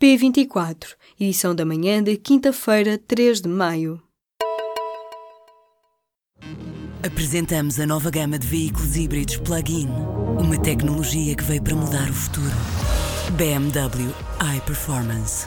[0.00, 4.02] P24, edição da manhã de quinta-feira, 3 de maio.
[7.04, 9.88] Apresentamos a nova gama de veículos híbridos plug-in.
[10.38, 12.56] Uma tecnologia que veio para mudar o futuro.
[13.36, 14.10] BMW
[14.56, 15.46] iPerformance.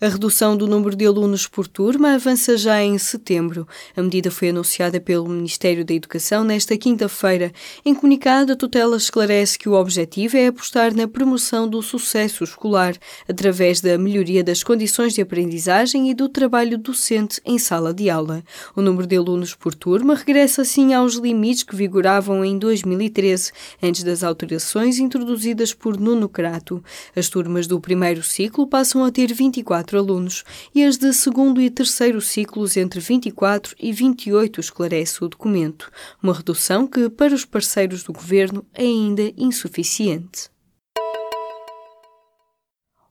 [0.00, 3.66] A redução do número de alunos por turma avança já em setembro.
[3.96, 7.52] A medida foi anunciada pelo Ministério da Educação nesta quinta-feira.
[7.84, 12.94] Em comunicado, a tutela esclarece que o objetivo é apostar na promoção do sucesso escolar,
[13.28, 18.44] através da melhoria das condições de aprendizagem e do trabalho docente em sala de aula.
[18.76, 23.50] O número de alunos por turma regressa assim aos limites que vigoravam em 2013,
[23.82, 26.80] antes das alterações introduzidas por Nuno Crato.
[27.16, 31.60] As turmas do primeiro ciclo passam a ter 24 24 alunos e as de segundo
[31.60, 35.90] e terceiro ciclos entre 24 e 28, esclarece o documento,
[36.22, 40.50] uma redução que, para os parceiros do governo, é ainda insuficiente.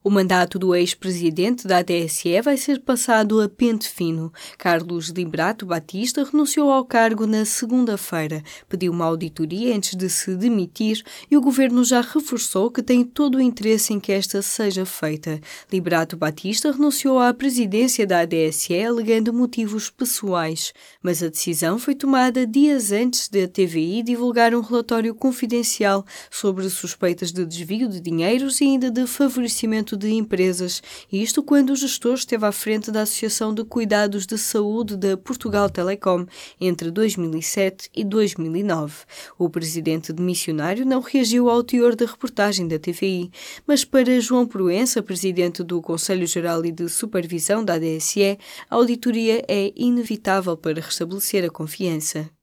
[0.08, 4.32] O mandato do ex-presidente da TSE vai ser passado a pente fino.
[4.56, 11.04] Carlos Limbrato Batista renunciou ao cargo na segunda-feira, pediu uma auditoria antes de se demitir
[11.30, 15.42] e o governo já reforçou que tem todo o interesse em que esta seja feita.
[15.70, 22.46] Limbrato Batista renunciou à presidência da ADSE alegando motivos pessoais, mas a decisão foi tomada
[22.46, 28.64] dias antes da TVI divulgar um relatório confidencial sobre suspeitas de desvio de dinheiros e
[28.64, 30.82] ainda de favorecimento de empresas,
[31.12, 35.68] isto quando o gestor esteve à frente da Associação de Cuidados de Saúde da Portugal
[35.68, 36.24] Telecom
[36.60, 39.04] entre 2007 e 2009.
[39.36, 43.30] O presidente de missionário não reagiu ao teor da reportagem da TVI,
[43.66, 48.38] mas para João Proença, presidente do Conselho Geral e de Supervisão da ADSE,
[48.70, 52.37] a auditoria é inevitável para restabelecer a confiança.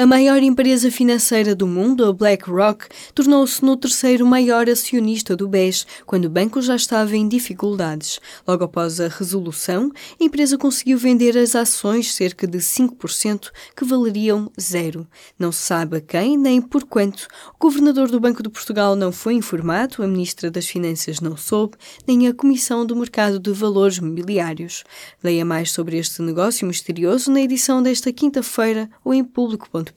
[0.00, 5.86] A maior empresa financeira do mundo, a BlackRock, tornou-se no terceiro maior acionista do BES,
[6.06, 8.18] quando o banco já estava em dificuldades.
[8.48, 14.50] Logo após a resolução, a empresa conseguiu vender as ações cerca de 5%, que valeriam
[14.58, 15.06] zero.
[15.38, 17.28] Não se sabe a quem nem por quanto.
[17.54, 21.76] O governador do Banco de Portugal não foi informado, a ministra das Finanças não soube,
[22.06, 24.82] nem a Comissão do Mercado de Valores Mobiliários.
[25.22, 29.89] Leia mais sobre este negócio misterioso na edição desta quinta-feira ou em público.com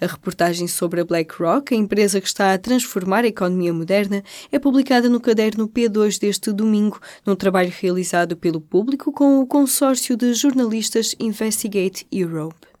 [0.00, 4.58] a reportagem sobre a BlackRock, a empresa que está a transformar a economia moderna, é
[4.58, 10.34] publicada no caderno P2 deste domingo, num trabalho realizado pelo público com o consórcio de
[10.34, 12.71] jornalistas Investigate Europe.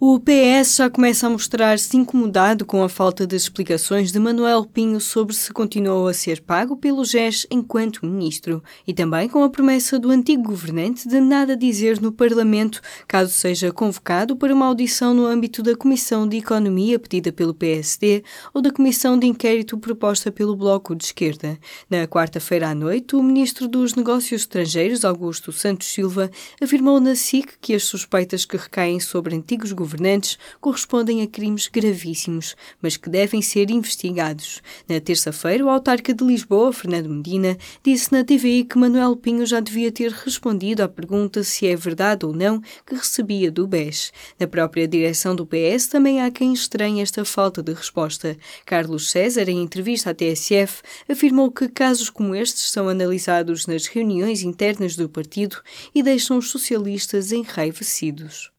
[0.00, 5.00] O PS já começa a mostrar-se incomodado com a falta de explicações de Manuel Pinho
[5.00, 9.98] sobre se continuou a ser pago pelo GES enquanto ministro e também com a promessa
[9.98, 15.26] do antigo governante de nada dizer no Parlamento caso seja convocado para uma audição no
[15.26, 18.22] âmbito da Comissão de Economia pedida pelo PSD
[18.54, 21.58] ou da Comissão de Inquérito proposta pelo Bloco de Esquerda.
[21.90, 26.30] Na quarta-feira à noite, o ministro dos Negócios Estrangeiros, Augusto Santos Silva,
[26.62, 31.66] afirmou na SIC que as suspeitas que recaem sobre antigos governantes governantes correspondem a crimes
[31.66, 34.60] gravíssimos, mas que devem ser investigados.
[34.86, 39.60] Na terça-feira, o autarca de Lisboa, Fernando Medina, disse na TVI que Manuel Pinho já
[39.60, 44.12] devia ter respondido à pergunta se é verdade ou não que recebia do BES.
[44.38, 48.36] Na própria direção do PS também há quem estranhe esta falta de resposta.
[48.66, 54.42] Carlos César, em entrevista à TSF, afirmou que casos como estes são analisados nas reuniões
[54.42, 55.56] internas do partido
[55.94, 58.57] e deixam os socialistas enraivecidos.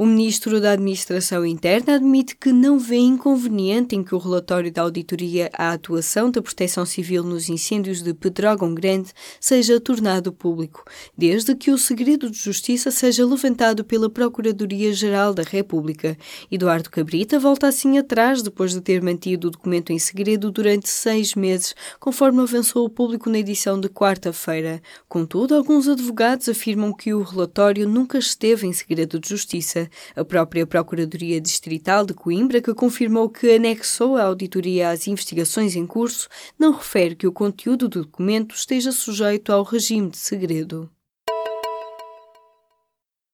[0.00, 4.80] O ministro da Administração Interna admite que não vê inconveniente em que o relatório da
[4.80, 10.84] auditoria à atuação da Proteção Civil nos incêndios de Pedrógão Grande seja tornado público,
[11.14, 16.16] desde que o segredo de justiça seja levantado pela Procuradoria-Geral da República.
[16.50, 21.34] Eduardo Cabrita volta assim atrás depois de ter mantido o documento em segredo durante seis
[21.34, 24.80] meses, conforme avançou o público na edição de quarta-feira.
[25.06, 30.66] Contudo, alguns advogados afirmam que o relatório nunca esteve em segredo de justiça a própria
[30.66, 36.28] Procuradoria Distrital de Coimbra, que confirmou que anexou a auditoria às investigações em curso,
[36.58, 40.90] não refere que o conteúdo do documento esteja sujeito ao regime de segredo.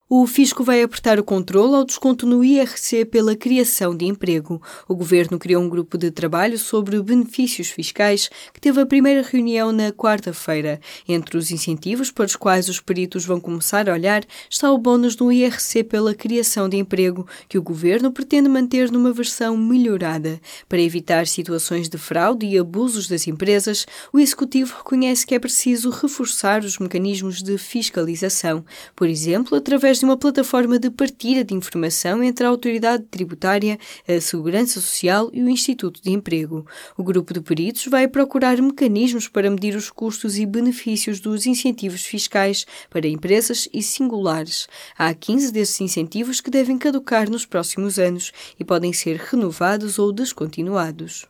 [0.08, 4.62] O fisco vai apertar o controle ao desconto no IRC pela criação de emprego.
[4.86, 9.72] O governo criou um grupo de trabalho sobre benefícios fiscais que teve a primeira reunião
[9.72, 10.80] na quarta-feira.
[11.08, 15.16] Entre os incentivos para os quais os peritos vão começar a olhar está o bónus
[15.16, 20.40] no IRC pela criação de emprego, que o governo pretende manter numa versão melhorada.
[20.68, 25.90] Para evitar situações de fraude e abusos das empresas, o executivo reconhece que é preciso
[25.90, 28.64] reforçar os mecanismos de fiscalização,
[28.94, 33.78] por exemplo, através através de uma plataforma de partilha de informação entre a autoridade tributária,
[34.06, 36.66] a Segurança Social e o Instituto de Emprego.
[36.96, 42.04] O grupo de peritos vai procurar mecanismos para medir os custos e benefícios dos incentivos
[42.04, 44.68] fiscais para empresas e singulares.
[44.98, 50.12] Há 15 desses incentivos que devem caducar nos próximos anos e podem ser renovados ou
[50.12, 51.26] descontinuados.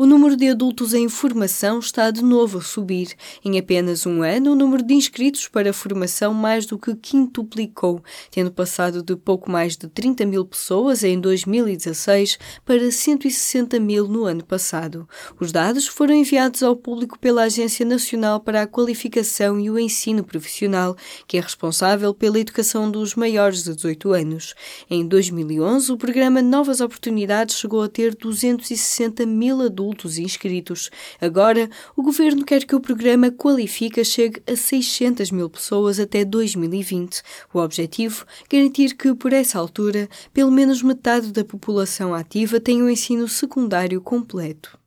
[0.00, 3.16] O número de adultos em formação está de novo a subir.
[3.44, 8.00] Em apenas um ano, o número de inscritos para a formação mais do que quintuplicou,
[8.30, 14.22] tendo passado de pouco mais de 30 mil pessoas em 2016 para 160 mil no
[14.22, 15.08] ano passado.
[15.40, 20.22] Os dados foram enviados ao público pela Agência Nacional para a Qualificação e o Ensino
[20.22, 20.96] Profissional,
[21.26, 24.54] que é responsável pela educação dos maiores de 18 anos.
[24.88, 30.90] Em 2011, o programa Novas Oportunidades chegou a ter 260 mil adultos adultos inscritos.
[31.20, 37.22] Agora, o governo quer que o programa Qualifica chegue a 600 mil pessoas até 2020.
[37.52, 38.26] O objetivo?
[38.50, 43.26] Garantir que, por essa altura, pelo menos metade da população ativa tenha o um ensino
[43.26, 44.78] secundário completo.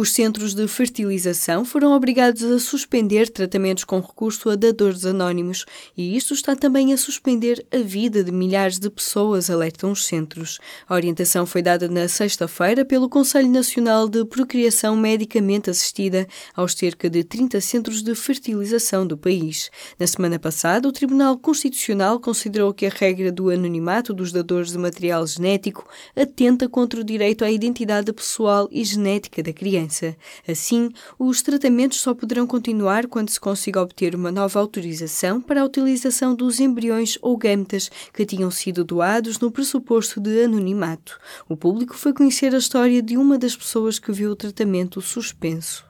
[0.00, 5.66] Os centros de fertilização foram obrigados a suspender tratamentos com recurso a dadores anónimos
[5.96, 10.60] e isto está também a suspender a vida de milhares de pessoas, alertam os centros.
[10.88, 17.10] A orientação foi dada na sexta-feira pelo Conselho Nacional de Procriação Medicamente Assistida aos cerca
[17.10, 19.68] de 30 centros de fertilização do país.
[19.98, 24.78] Na semana passada, o Tribunal Constitucional considerou que a regra do anonimato dos dadores de
[24.78, 30.16] material genético atenta contra o direito à identidade pessoal e genética da criança doença.
[30.46, 35.64] Assim, os tratamentos só poderão continuar quando se consiga obter uma nova autorização para a
[35.64, 41.18] utilização dos embriões ou gametas que tinham sido doados no pressuposto de anonimato.
[41.48, 45.87] O público foi conhecer a história de uma das pessoas que viu o tratamento suspenso.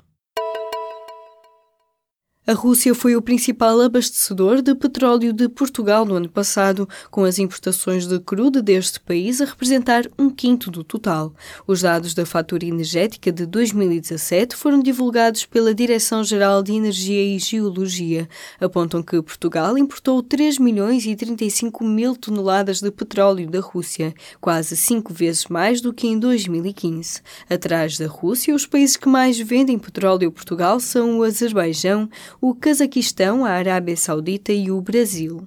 [2.49, 7.39] A Rússia foi o principal abastecedor de petróleo de Portugal no ano passado, com as
[7.39, 11.35] importações de crudo deste país a representar um quinto do total.
[11.67, 18.27] Os dados da fatura energética de 2017 foram divulgados pela Direção-Geral de Energia e Geologia.
[18.59, 24.75] Apontam que Portugal importou 3 milhões e 35 mil toneladas de petróleo da Rússia, quase
[24.75, 27.21] cinco vezes mais do que em 2015.
[27.51, 32.09] Atrás da Rússia, os países que mais vendem petróleo a Portugal são o Azerbaijão,
[32.41, 35.47] o Cazaquistão, a Arábia Saudita e o Brasil.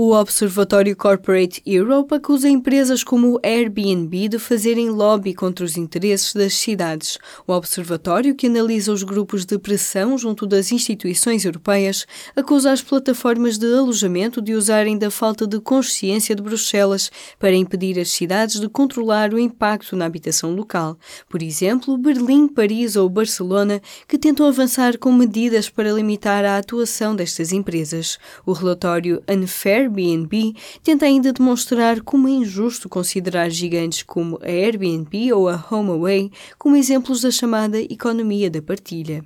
[0.00, 6.32] O Observatório Corporate Europe acusa empresas como o Airbnb de fazerem lobby contra os interesses
[6.34, 7.18] das cidades.
[7.44, 12.06] O observatório, que analisa os grupos de pressão junto das instituições europeias,
[12.36, 17.98] acusa as plataformas de alojamento de usarem da falta de consciência de Bruxelas para impedir
[17.98, 20.96] as cidades de controlar o impacto na habitação local.
[21.28, 27.16] Por exemplo, Berlim, Paris ou Barcelona, que tentam avançar com medidas para limitar a atuação
[27.16, 28.16] destas empresas.
[28.46, 35.32] O relatório Unfair Airbnb tenta ainda demonstrar como é injusto considerar gigantes como a Airbnb
[35.32, 39.24] ou a HomeAway como exemplos da chamada economia da partilha.